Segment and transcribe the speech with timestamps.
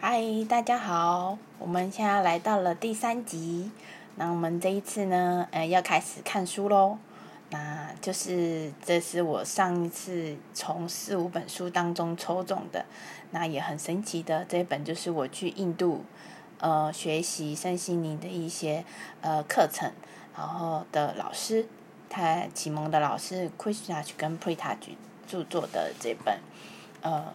[0.00, 3.72] 嗨，大家好，我们现在来到了第三集。
[4.14, 6.98] 那我们这一次呢，呃，要开始看书喽。
[7.50, 12.86] 那就是这是我上一次从四五本书当中抽中的，
[13.32, 16.04] 那也很神奇的这一本就是我去印度，
[16.60, 18.84] 呃，学习身心灵的一些
[19.20, 19.90] 呃课程，
[20.36, 21.66] 然后的老师，
[22.08, 24.76] 他启蒙的老师 Krishna 跟 Prita
[25.26, 26.38] 著作的这本，
[27.00, 27.34] 呃，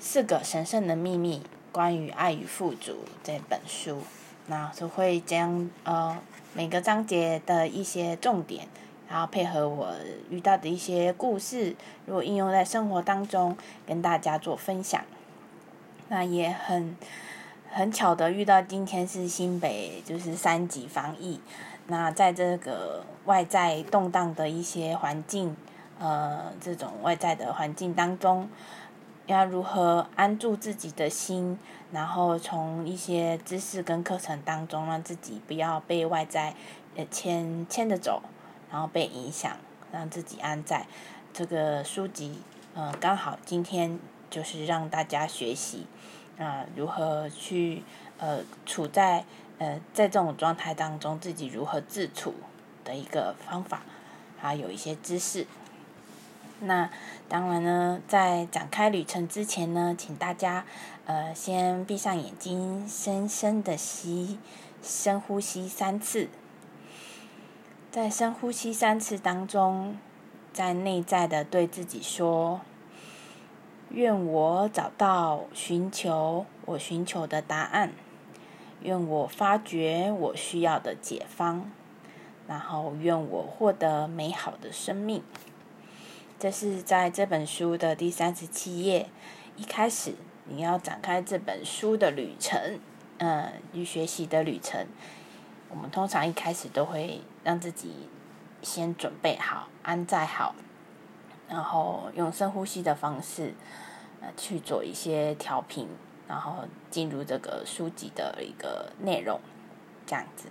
[0.00, 1.44] 四个神圣的秘密。
[1.72, 4.02] 关于爱与富足这本书，
[4.46, 6.18] 那就会将呃
[6.52, 8.66] 每个章节的一些重点，
[9.08, 9.94] 然后配合我
[10.30, 11.76] 遇到的一些故事，
[12.06, 15.00] 如果应用在生活当中，跟大家做分享。
[16.08, 16.96] 那也很
[17.70, 21.40] 很巧的遇到今天是新北就是三级防疫，
[21.86, 25.56] 那在这个外在动荡的一些环境，
[26.00, 28.48] 呃这种外在的环境当中。
[29.30, 31.56] 要如何安住自己的心，
[31.92, 36.54] 然后从一些知识跟课程当中，让自己不要被外在
[36.96, 38.22] 呃牵牵着走，
[38.72, 39.56] 然后被影响，
[39.92, 40.86] 让自己安在。
[41.32, 42.40] 这个书籍，
[42.74, 45.86] 呃，刚好今天就是让大家学习
[46.36, 47.84] 啊，如何去
[48.18, 49.24] 呃处在
[49.58, 52.34] 呃在这种状态当中，自己如何自处
[52.82, 53.82] 的一个方法，
[54.40, 55.46] 还有一些知识。
[56.62, 56.90] 那
[57.28, 60.66] 当然呢，在展开旅程之前呢，请大家
[61.06, 64.38] 呃先闭上眼睛，深深的吸，
[64.82, 66.28] 深呼吸三次。
[67.90, 69.96] 在深呼吸三次当中，
[70.52, 72.60] 在内在的对自己说
[73.90, 77.92] ：“愿我找到寻求我寻求的答案，
[78.82, 81.70] 愿我发掘我需要的解方，
[82.46, 85.22] 然后愿我获得美好的生命。”
[86.40, 89.10] 这是在这本书的第三十七页，
[89.56, 90.14] 一开始
[90.46, 92.80] 你要展开这本书的旅程，
[93.18, 94.86] 嗯，与学习的旅程。
[95.68, 98.08] 我们通常一开始都会让自己
[98.62, 100.54] 先准备好、安在好，
[101.46, 103.52] 然后用深呼吸的方式，
[104.22, 105.86] 呃，去做一些调频，
[106.26, 109.38] 然后进入这个书籍的一个内容，
[110.06, 110.46] 这样子。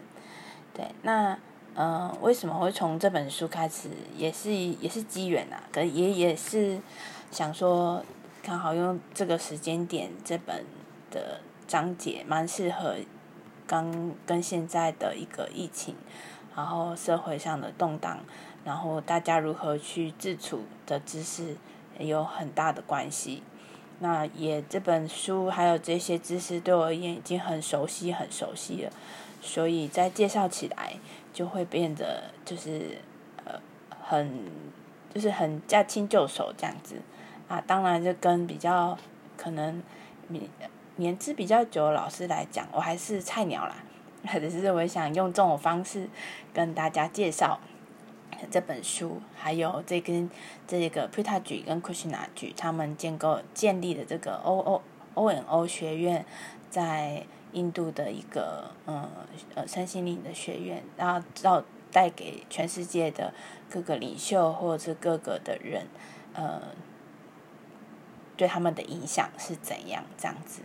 [0.72, 1.36] 对，那。
[1.76, 3.90] 嗯，为什么会从这本书开始？
[4.18, 6.80] 也是也是机缘啊，可也也是
[7.32, 8.04] 想说，
[8.42, 10.66] 刚好用这个时间点，这本
[11.10, 12.96] 的章节蛮适合，
[13.66, 15.96] 刚跟现在的一个疫情，
[16.56, 18.20] 然后社会上的动荡，
[18.66, 21.56] 然后大家如何去自处的知识
[21.98, 23.44] 有很大的关系。
[24.00, 28.92] 那也这本书还有这些知识对我而言已经很熟悉很熟悉了，
[29.42, 30.94] 所以在介绍起来。
[31.32, 32.98] 就会变得就是
[33.46, 33.54] 呃
[34.02, 34.44] 很
[35.14, 36.96] 就是很驾轻就熟这样子
[37.48, 38.98] 啊，当然就跟比较
[39.38, 39.82] 可能
[40.30, 40.44] 年
[40.98, 43.76] 年资比较久的老师来讲，我还是菜鸟啦，
[44.42, 46.10] 只是我想用这种方式
[46.52, 47.60] 跟大家介绍
[48.50, 50.30] 这本书，还有这跟
[50.68, 54.82] 这个 p 塔 t a 跟 Kushina 举他们建构建立的这个 O O
[55.14, 56.26] O N O 学院
[56.70, 57.24] 在。
[57.54, 59.10] 印度的一个呃
[59.56, 63.34] 呃身心灵的学院，然后到带给全世界的
[63.70, 65.88] 各个领袖或者是各个的人，
[66.34, 66.62] 呃，
[68.38, 70.62] 对他们的影响是怎样这样子？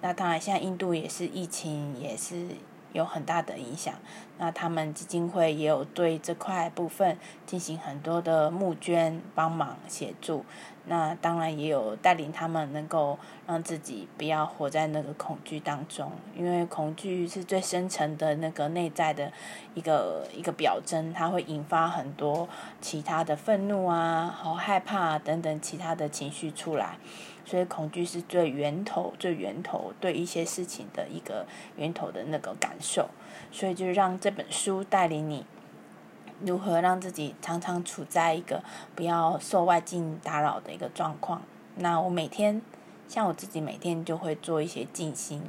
[0.00, 2.46] 那当然，现在印度也是疫情也是
[2.92, 3.94] 有很大的影响，
[4.38, 10.44] 那他们基金会也有对这块部分进行很多的募捐帮忙协助。
[10.90, 19.30] 那当然也有带领他们能够让自己不要活在那个恐惧当中，因为恐惧是最深层的那个内在的
[19.74, 22.48] 一个一个表征，它会引发很多
[22.80, 26.96] 其他的愤怒啊、好害怕啊等等其他的情绪出来，
[27.48, 33.08] 所以恐惧是最源头、最源头对一些事情的一个源头的那个感受，
[33.50, 35.46] 所以就让这本书带领你。
[36.44, 38.62] 如何让自己常常处在一个
[38.94, 41.40] 不要受外境打扰的一个状况？
[41.76, 42.60] 那我每天，
[43.08, 45.42] 像我自己每天就会做一些静心，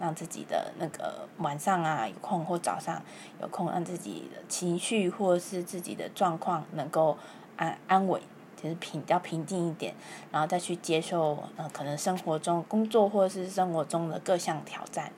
[0.00, 3.00] 让自己的那个晚上啊有空或早上
[3.40, 7.16] 有空，让自己的情绪或是自己的状况能够
[7.56, 8.20] 安安稳，
[8.64, 9.94] 就是平要平静一点，
[10.32, 15.12] 然后再去接受呃可能生活中工作或者是生活中的各项挑战。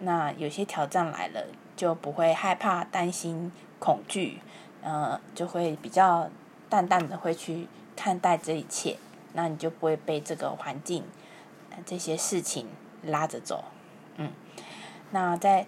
[0.00, 4.40] 那有些挑战来了，就不会害怕、担心、恐惧。
[4.82, 6.28] 呃，就会比较
[6.68, 8.98] 淡淡的会去看待这一切，
[9.32, 11.04] 那你就不会被这个环境、
[11.86, 12.66] 这些事情
[13.04, 13.62] 拉着走，
[14.16, 14.32] 嗯。
[15.12, 15.64] 那在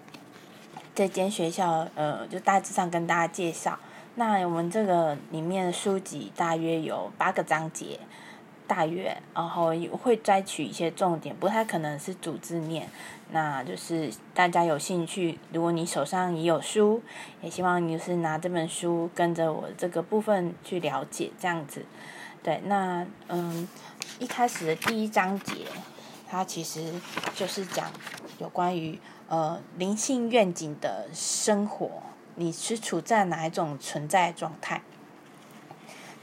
[0.93, 3.79] 这间学校，呃，就大致上跟大家介绍。
[4.15, 7.99] 那我们这个里面书籍大约有八个章节，
[8.65, 12.89] 大约，然后会摘取一些重点，不太可能是逐字念。
[13.31, 17.01] 那就是大家有兴趣，如果你手上也有书，
[17.41, 21.85] 也希望你是拿这本书跟着我这个部分去了解这样子。
[22.41, 23.67] 对，那嗯，
[24.19, 25.65] 一开始的第一章节，
[26.27, 26.93] 它其实
[27.33, 27.91] 就是讲
[28.37, 31.89] 有关于呃灵性愿景的生活，
[32.35, 34.81] 你是处在哪一种存在状态？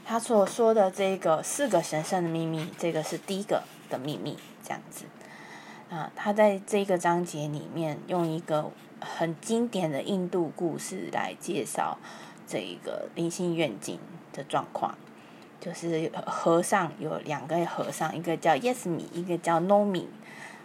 [0.05, 5.05] 他所说的这个四个神圣的秘密，这个是第一个的秘密，这样子。
[5.89, 11.97] 啊，他在这个章节里面用一个很经典的印度故事来介绍
[12.47, 13.97] 这一个灵性愿景
[14.31, 14.95] 的状况，
[15.59, 20.05] 就是和尚有两个和尚，一个叫 Yesmi，一个叫 Nomi。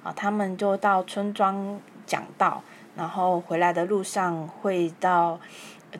[0.02, 2.62] 啊，他们就到村庄讲道，
[2.98, 5.40] 然后回来的路上会到。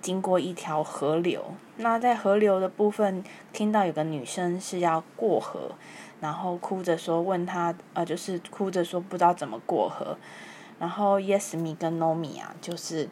[0.02, 1.42] 经过一条河流，
[1.78, 3.24] 那在河流的部分
[3.54, 5.70] 听到有个女生是要过河，
[6.20, 10.18] 然后哭着说问她，呃，就是哭着说不知道怎么过河，
[10.78, 13.08] 然后 Yes Me 跟 No Me 啊，就是，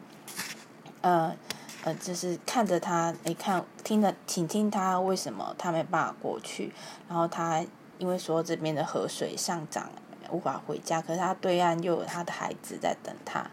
[1.01, 1.35] 呃，
[1.83, 6.71] 呃，就是看着他，你看听着，请听他为什么他没办法过去，
[7.09, 7.65] 然后他
[7.97, 9.89] 因为说这边的河水上涨
[10.29, 13.49] 无法回家，可是他对岸又有他的孩子在等他，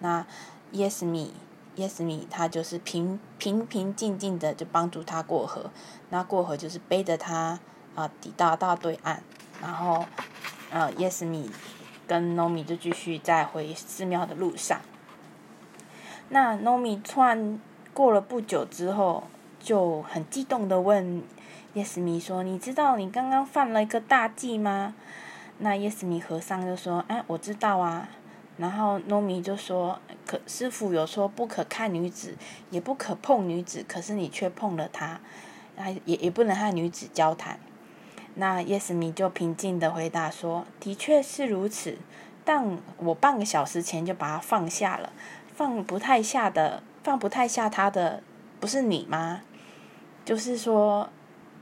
[0.00, 0.26] 那
[0.72, 1.30] Yes Me。
[1.76, 5.72] Yes me，他就是平平平静静的就帮助他过河，
[6.10, 7.58] 那过河就是背着他
[7.96, 9.24] 啊抵达到对岸，
[9.60, 10.06] 然后
[10.70, 11.50] 呃 Yes me
[12.06, 14.82] 跟 No me 就继续在回寺庙的路上。
[16.28, 17.58] 那 No me 突然
[17.92, 19.24] 过了不久之后，
[19.58, 21.24] 就很激动的问
[21.74, 24.94] Yes me 说：“你知道你刚刚犯了一个大忌吗？”
[25.58, 28.08] 那 Yes me 和尚就说：“哎，我知道啊。”
[28.56, 32.36] 然后糯米就说：“可师傅有说不可看女子，
[32.70, 35.20] 也不可碰女子，可是你却碰了她，
[35.76, 37.58] 啊也也不能和女子交谈。”
[38.36, 41.98] 那叶斯米就平静的回答说：“的确是如此，
[42.44, 45.12] 但我半个小时前就把她放下了，
[45.54, 48.22] 放不太下的，放不太下她的，
[48.60, 49.40] 不是你吗？
[50.24, 51.10] 就是说。”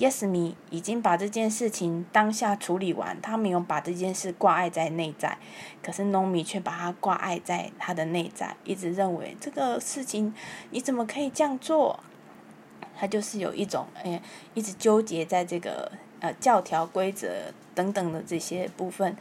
[0.02, 5.38] Yes，你已经把这件事情当下处理完，他没有把这件事挂碍在内在，
[5.80, 10.34] 可是 Nomi 却把它挂碍在他的内在，一直认为这个事情
[10.70, 12.00] 你怎么可以这样做？
[12.98, 14.20] 他就是有一种哎，
[14.54, 19.16] 一直纠结在这个呃教条规则等等的这些部分，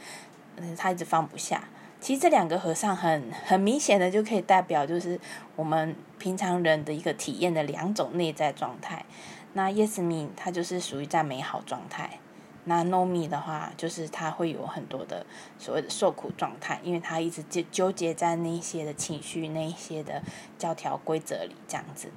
[0.55, 1.63] 嗯，他一直放不下。
[1.99, 5.19] 其实这两个和尚很很明显的就可以代表，就是
[5.55, 9.05] 我们平常人的一个体验的两种内在状态。
[9.53, 12.19] 那 Yes Me 它就是属于在美好状态，
[12.63, 15.25] 那 No Me 的话就是它会有很多的
[15.57, 20.21] 所谓的受苦状态，因为它一直纠纠结在那些的情绪、那些的
[20.57, 22.09] 教条规则里这样子。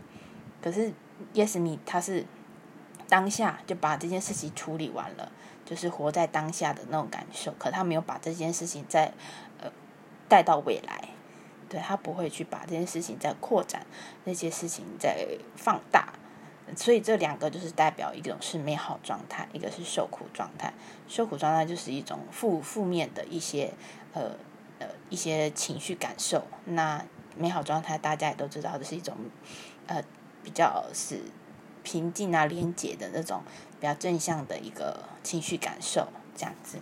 [0.62, 0.92] 可是
[1.34, 2.25] Yes Me 它是
[3.08, 5.32] 当下就把这件事情处理完了，
[5.64, 9.12] 就是活在当下的那种感受，可他没有把这件事情再
[9.60, 9.70] 呃
[10.28, 11.08] 带到未来，
[11.69, 13.84] 对他不会去把这件事情再扩展，
[14.25, 15.26] 那些事情再
[15.56, 16.14] 放大。
[16.76, 20.72] 所以这两个就是代表一种是美好状态，一个是受苦状态。
[21.06, 23.70] 受苦状态就是一种负负面的一些
[24.14, 24.31] 呃
[24.78, 26.43] 呃一些情绪感受。
[26.64, 27.05] 那
[27.37, 29.14] 美好状态大家也都知道，这是一种
[29.87, 30.02] 呃
[30.43, 31.20] 比较是
[31.82, 33.43] 平静啊、连结的那种
[33.78, 36.78] 比较正向的一个情绪感受，这样子。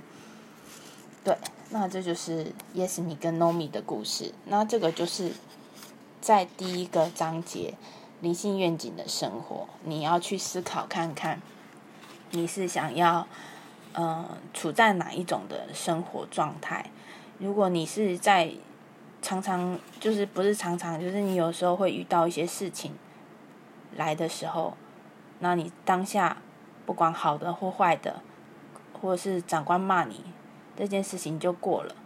[1.24, 1.36] 对，
[1.70, 4.32] 那这就是 Yes Me 跟 No Me 的故事。
[4.46, 5.32] 那这个就是
[6.20, 7.74] 在第一个章节。
[8.22, 11.42] 灵性愿景的生活，你要去思考看看，
[12.30, 13.26] 你是想要，
[13.94, 14.24] 嗯，
[14.54, 16.88] 处在哪一种的生活状态？
[17.38, 18.52] 如果你是在
[19.20, 22.92] 常常就是不是常常，就是你有时候会遇到一些事情
[23.96, 24.76] 来的时候，
[25.40, 26.36] 那你当下
[26.86, 28.22] 不管好的或坏的，
[29.00, 30.26] 或是长官骂你，
[30.76, 31.96] 这件事情就过了，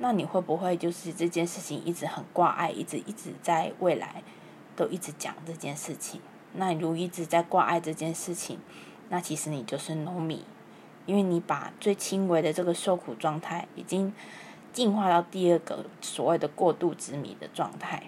[0.00, 4.22] 那你会不会就是这件事情一直很挂碍，一直一直在未来？
[4.74, 6.20] 都一直讲这件事情，
[6.54, 8.58] 那你如一直在挂碍这件事情，
[9.08, 10.40] 那其实你就是 no me，
[11.06, 14.12] 因为你把最轻微的这个受苦状态，已经
[14.72, 18.04] 进化到第二个所谓的过度执迷的状态。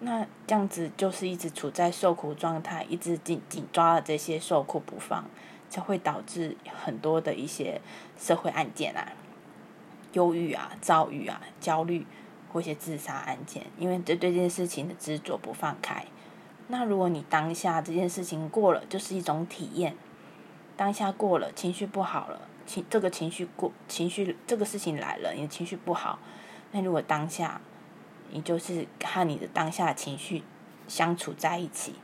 [0.00, 5.24] 那这样子就是一直处在受苦状态，一直紧紧抓了这些受苦不放，
[5.68, 7.80] 才会导致很多的一些
[8.16, 9.12] 社会案件啊，
[10.12, 12.06] 忧郁啊、躁郁啊、焦虑。
[12.52, 16.04] 或一些自杀案件，因为对这件事情的执着不放开。
[16.68, 19.96] 那如果你当下这件事情过了，就是一种体验。
[20.76, 26.18] 当下过了，情绪不好了，情这个情绪过，情绪这个事情来了，你情绪不好。
[26.72, 27.60] 那如果当下，
[28.30, 30.42] 你就是和你的当下情绪
[30.86, 31.94] 相处在一起。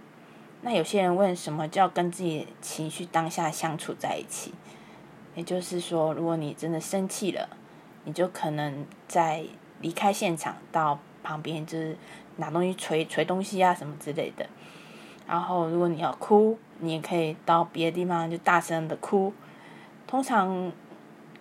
[0.62, 4.54] 那有些人问，什么叫跟自己情绪当下相处在一起？
[5.34, 7.50] 也就是说，如果你真的生气了，
[8.04, 9.44] 你就可能在
[9.84, 11.94] 离开现场到旁边，就是
[12.36, 14.46] 拿东西捶捶东西啊什么之类的。
[15.26, 19.30] 然后，如果你要哭，你也可以到别的地方就大声的哭。
[20.06, 20.72] 通常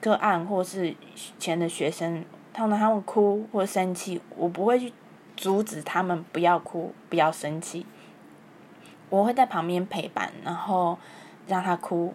[0.02, 0.94] 个案或是
[1.40, 4.92] 前的学生，他们他们哭或生气，我不会去
[5.38, 7.86] 阻止他们不要哭、不要生气。
[9.10, 10.98] 我会在旁边陪伴，然后
[11.48, 12.14] 让他哭，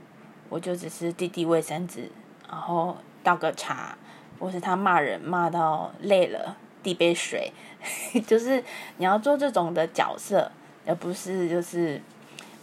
[0.50, 2.10] 我就只是递递卫生纸，
[2.50, 3.96] 然后倒个茶，
[4.38, 7.52] 或是他骂人骂到累了，递杯水，
[8.26, 8.62] 就是
[8.96, 10.50] 你要做这种的角色。
[10.86, 12.00] 而不是就是，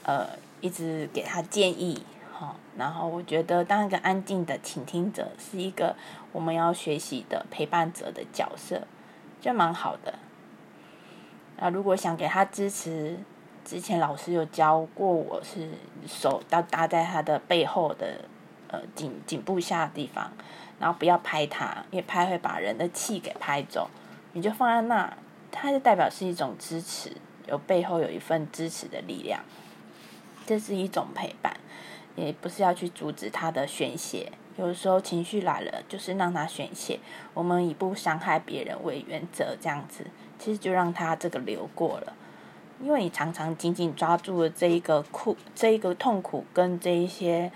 [0.01, 0.27] 呃，
[0.59, 2.03] 一直给他建议，
[2.33, 2.55] 哈。
[2.75, 5.95] 然后我觉得当一个安静的倾听者是一个
[6.31, 8.81] 我们要学习的陪伴者的角色，
[9.39, 10.15] 就蛮好的。
[11.59, 13.19] 啊，如果想给他支持，
[13.63, 15.69] 之前老师有教过我是
[16.07, 18.21] 手要搭在他的背后的
[18.69, 20.33] 呃颈颈部下的地方，
[20.79, 23.89] 然后不要拍他，因为拍会把人的气给拍走。
[24.33, 25.17] 你就放在那，
[25.51, 27.11] 它就代表是一种支持。
[27.47, 29.39] 有背后有一份支持的力量，
[30.47, 31.55] 这是一种陪伴，
[32.15, 34.31] 也不是要去阻止他的宣泄。
[34.57, 36.99] 有时候情绪来了，就是让他宣泄。
[37.35, 40.07] 我们以不伤害别人为原则，这样子，
[40.39, 42.13] 其实就让他这个流过了。
[42.81, 47.51] 因为你常常紧紧抓住了这一个苦、这一个痛苦跟这一些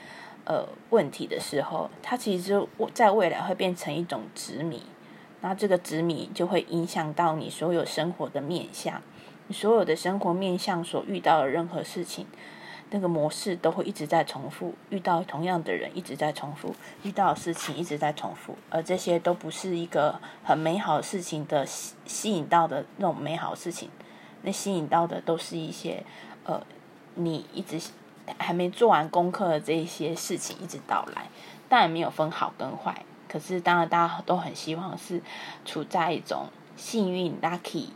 [0.45, 4.83] 呃问题的时候，它其实在未来会变成一种执迷，
[5.41, 9.01] 那这个执迷就会影响到你所有生活的面相。
[9.47, 12.27] 你所有的生活面向所遇到的任何事情，
[12.91, 14.75] 那个模式都会一直在重复。
[14.89, 23.89] 遇到同样的人一直在重复，遇到的事情一直在重复，而这些都不是一个很美好事情的吸吸引到的那种美好事情。
[24.43, 26.03] 那吸引到的都是一些
[26.43, 26.61] 呃，
[27.15, 27.81] 你一直
[28.37, 31.29] 还没做完功课的这些事情一直到来。
[31.67, 35.21] 当然没有分好跟坏，可是当然大家都很希望是
[35.65, 37.87] 处在一种幸运 lucky。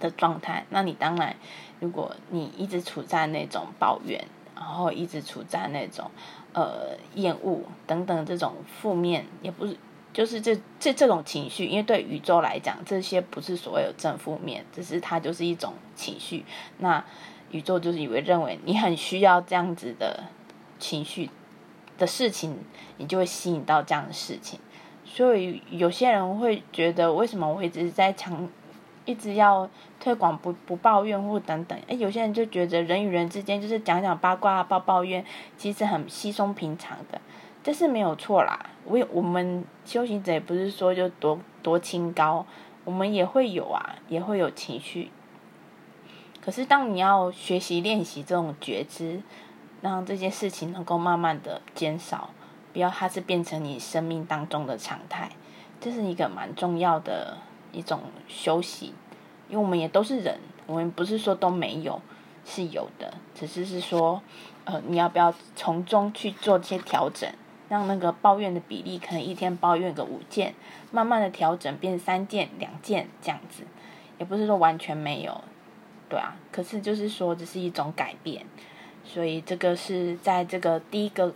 [0.00, 1.36] 的状态，那你当然，
[1.78, 4.26] 如果你一直处在那种抱怨，
[4.56, 6.10] 然后一直处在那种
[6.52, 9.76] 呃厌恶等等这种负面，也不是
[10.12, 16.44] 就是这这这种情绪，因为对宇宙来讲，这些不是所谓的正负面，只是它就是一种情绪。
[16.78, 17.04] 那
[17.52, 20.24] 宇宙就是以为认为你很需要这样子的
[20.80, 21.30] 情绪
[21.96, 22.56] 的事情，
[22.96, 24.58] 你就会吸引到这样的事情。
[25.04, 28.48] 所以有些人会觉得，为什么我一直在强？
[29.04, 29.68] 一直要
[29.98, 35.24] 推广不不抱怨或等等，哎，有些人就觉得人与人之间就是讲讲八卦、抱抱怨，
[35.56, 37.20] 其实很稀松平常的，
[37.64, 38.64] 这是没有错啦。
[38.84, 42.46] 我我们修行者也不是说就多多清高，
[42.84, 45.10] 我们也会有啊，也会有情绪。
[46.44, 49.22] 可是当你要学习练习这种觉知，
[49.80, 52.28] 让这件事情能够慢慢的减少，
[52.74, 55.30] 不要它是变成你生命当中的常态，
[55.80, 57.38] 这是一个蛮重要的。
[57.74, 58.92] 一种休息，
[59.48, 62.02] 因为我们也都是人，我们不是说都没有，
[62.44, 64.20] 是有的，只是是说，
[64.66, 67.32] 呃，你要不要从中去做一些调整，
[67.70, 70.54] 让那个抱怨的比例可能一天抱怨个五件，
[70.90, 73.64] 慢慢的调整变三件、两件这样子，
[74.18, 75.42] 也不是说完全没有，
[76.12, 78.44] 对啊，可是就是说这是一种改变，
[79.02, 81.32] 所以这个是在这个第一个。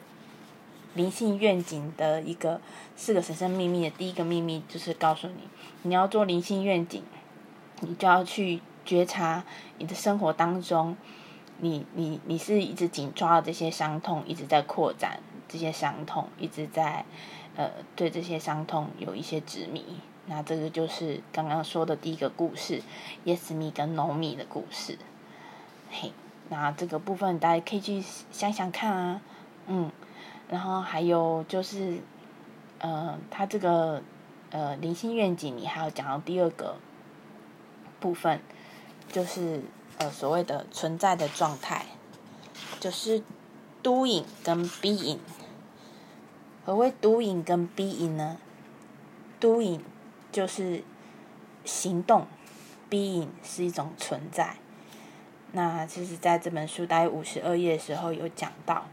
[0.95, 2.59] 灵性愿景的一个
[2.97, 5.41] 四个神圣秘密的第一个秘密，就是告诉你，
[5.83, 7.03] 你要做灵性愿景，
[7.81, 9.45] 你就要去觉察
[9.77, 10.97] 你的生活当中，
[11.59, 17.05] 你你你是一直紧抓这些伤痛，一直在扩展这些伤痛，一直在
[17.57, 19.85] 呃对这些伤痛有一些执迷。
[20.27, 22.83] 那这个就是刚刚说的第一个故事
[23.25, 24.99] ，Yes Me 跟 No Me 的故事。
[25.91, 26.13] 嘿，
[26.49, 29.21] 那这个部分大家可以去想想看啊，
[29.67, 29.91] 嗯。
[30.49, 31.99] 然后还有就是，
[32.79, 34.01] 呃，他这个
[34.51, 36.77] 呃灵性愿景，你还要讲到第二个
[37.99, 38.41] 部分，
[39.11, 39.63] 就是
[39.99, 41.87] 呃所谓的存在的状态，
[42.79, 43.25] 就是
[43.83, 45.19] doing 跟 being。
[46.65, 48.37] 何谓 doing 跟 being 呢
[49.41, 49.81] ？doing
[50.31, 50.83] 就是
[51.65, 52.27] 行动
[52.91, 54.57] ，being 是一种存在。
[55.53, 58.85] 那其实在这本书大概五十二页的时候有讲到。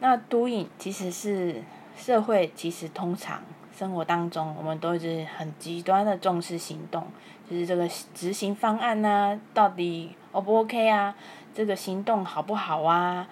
[0.00, 1.62] 那 doing 其实是
[1.96, 3.42] 社会，其实通常
[3.76, 7.06] 生活当中，我们都是很极端的重视行动，
[7.48, 11.14] 就是这个执行方案呢，到底 O 不 OK 啊？
[11.54, 13.28] 这个行动好不好啊？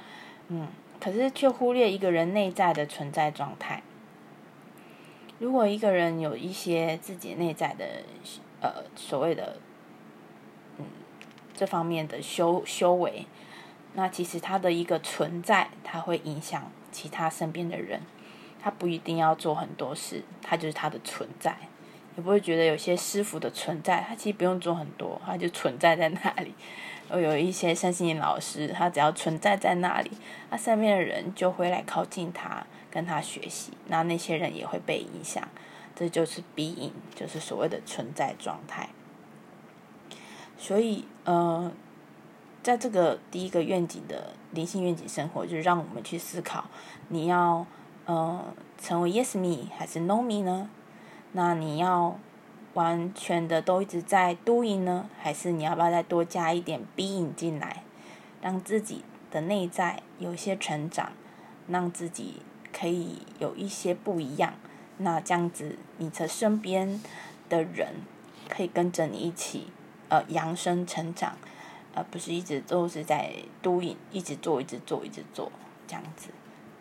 [0.49, 0.69] 嗯，
[1.01, 3.83] 可是却忽略一个人内在的存在状态。
[5.43, 7.85] 如果一个人有一些自己内在的
[8.61, 9.57] 呃所谓的
[10.79, 10.85] 嗯
[11.53, 13.27] 这方面的修修为。
[13.95, 18.01] 那其实他的一个存在，它会影响其他身边的人，
[18.59, 21.55] 他不一定要做很多事，他就是他的存在，
[22.17, 26.55] 也不会觉得有些师傅的存在，他其实不用做很多，他就存在在那里。
[27.11, 30.11] 而有一些身心灵老师，他只要存在在那里，
[30.49, 35.49] 他身边的人就会来靠近他，跟他学习，那那些人也会被影响。
[35.97, 38.91] 这就是 being，就是所谓的存在状态。
[40.57, 41.73] 所以，呃，
[42.63, 46.67] 在这个第一个愿景的灵性愿景生活，就是让我们去思考：
[47.09, 47.67] 你要，
[48.07, 50.71] 呃，成为 yes me 还是 no me 呢？
[51.33, 52.19] 那你要
[52.75, 57.83] 完全的都一直在 doing 呢，还是你要不要再多加一点 being 进来，
[58.41, 61.13] 让自己的内在有一些成长，
[61.69, 62.41] 让自己
[62.73, 64.55] 可以有一些不一样？
[64.99, 67.01] 那这样子，你的身边
[67.49, 67.95] 的人
[68.49, 69.69] 可以跟着你一起，
[70.09, 71.37] 呃，扬升成长，
[71.95, 75.51] 而不是一直都是在 doing，一直做，一直做，一直做
[75.89, 76.29] 这样子。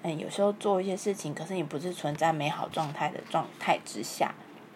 [0.03, 4.33] 嗯，有时候做一些事情，可是你不是存在美好状态的状态之下，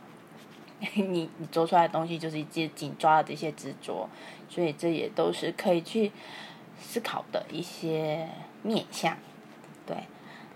[0.96, 4.10] 你你做出来的东西就是一些紧抓的这些执着，
[4.50, 6.12] 所以这也都是可以去
[6.80, 8.30] 思考的一些
[8.64, 9.18] 面向，
[9.86, 9.98] 对。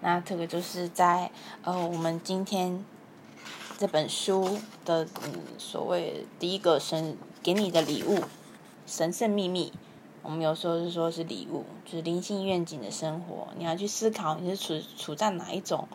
[0.02, 1.30] 那这个就是在
[1.64, 2.86] 呃，我们今天
[3.78, 8.20] 这本书的嗯，所谓第一个神给你的礼物，
[8.86, 9.74] 神圣秘密。
[10.22, 13.48] 我们有时候是说是礼物，就是灵性愿景的生活。
[13.58, 15.88] 你要去思考你是处处在哪一种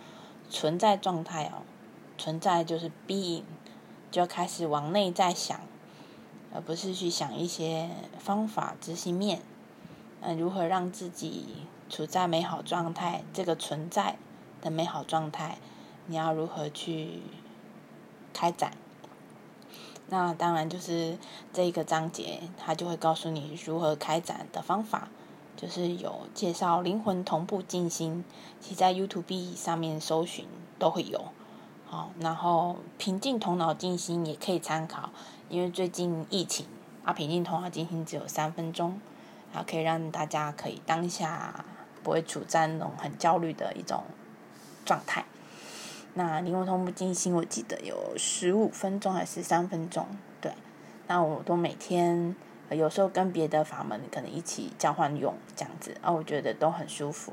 [0.49, 1.63] 存在状态哦。
[2.17, 3.43] 存在就是 being，
[4.11, 5.61] 就要开始往内在想，
[6.55, 9.43] 而不是去想一些方法执行面。
[10.21, 11.67] 嗯，如何让自己？
[11.88, 14.17] 处在美好状态，这个存在
[14.61, 15.59] 的美好状态，
[16.07, 17.23] 你要如何去
[18.33, 18.73] 开展？
[20.09, 21.17] 那当然就是
[21.53, 25.09] 这一个章节，它就会告诉你如何开展的方法，
[25.57, 28.25] 就是有介绍灵魂同步静心，
[28.61, 30.47] 其在 YouTube 上面搜寻
[30.79, 31.29] 都会有。
[31.87, 35.11] 好，然后平静头脑静心也可以参考，
[35.49, 36.67] 因为最近疫情
[37.05, 39.01] 啊，平静头脑静心只有三分钟，
[39.53, 41.64] 然后可以让大家可以当下。
[42.05, 44.05] 不会处在那种很焦虑的一种
[44.85, 45.25] 状态。
[46.17, 50.07] 那灵魂同步静心，我记得有十五分钟还是三分钟？
[50.40, 50.53] 对，
[51.09, 52.37] 那我都每天
[52.71, 57.33] 有时候跟别的法门可能一起交换用这样子，啊，我觉得都很舒服，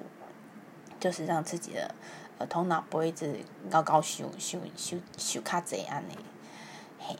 [0.99, 1.93] 就是让自己的
[2.39, 6.15] 呃头脑不会一直高高修修修修卡这样呢。
[6.97, 7.15] 嘿，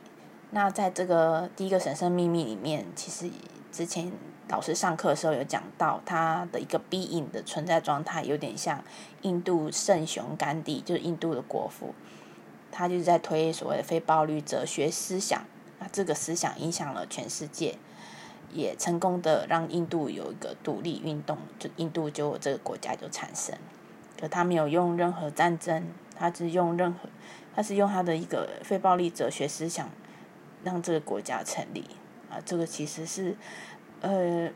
[0.50, 3.30] 那在这个第一个神圣秘密里面，其实
[3.72, 4.12] 之前。
[4.48, 8.84] 老师上课的时候有讲到，他的一个 being 的存在状态有点像
[9.22, 11.94] 印度圣雄甘地，就是印度的国父，
[12.70, 15.44] 他就是在推所谓的非暴力哲学思想。
[15.78, 17.78] 那这个思想影响了全世界，
[18.52, 23.56] 也成功的让印度有一个独立运动，就印度就这个国家就产生。
[24.20, 27.08] 可他没有用任何战争，他是用任何，
[27.54, 29.88] 他是用他的一个非暴力哲学思想，
[30.62, 31.86] 让这个国家成立。
[32.32, 33.36] 啊，这个其实是。
[34.04, 34.50] 呃，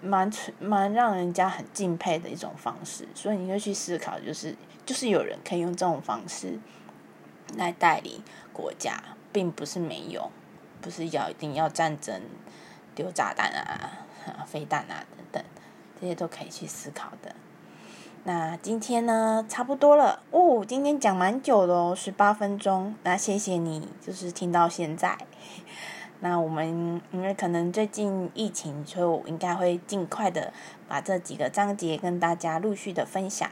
[0.00, 6.56] 蛮蛮让人家很敬佩的一种方式，所以你就去思考，就是就是有人可以用这种方式
[7.56, 9.02] 来带领国家，
[9.32, 10.30] 并不是没有，
[10.80, 12.22] 不是要一定要战争、
[12.94, 14.06] 丢炸弹啊、
[14.46, 15.44] 飞弹啊等等，
[16.00, 17.34] 这些都可以去思考的。
[18.22, 22.94] 那今天呢，差不多了哦，今天讲蛮久的哦，十八分钟。
[23.02, 25.18] 那谢谢你，就是听到现在。
[26.20, 30.52] 那我们因为可能最近疫情，所以我应该会尽快的
[30.88, 33.50] 把这几个章节跟大家陆续的分享。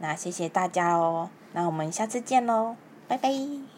[0.00, 2.76] 那谢谢大家哦，那我们下次见喽，
[3.06, 3.73] 拜拜。